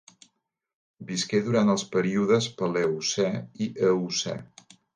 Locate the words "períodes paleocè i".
1.97-3.71